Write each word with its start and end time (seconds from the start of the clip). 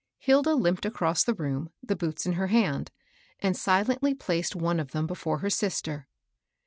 Hilda 0.17 0.55
limped 0.55 0.83
across 0.83 1.23
the 1.23 1.35
room, 1.35 1.69
the 1.83 1.95
boots 1.95 2.25
in 2.25 2.33
her 2.33 2.47
hand, 2.47 2.89
and 3.39 3.55
silently 3.55 4.15
placed 4.15 4.55
one 4.55 4.79
of 4.79 4.93
them 4.93 5.05
before 5.05 5.37
her 5.45 5.49
sister. 5.51 6.07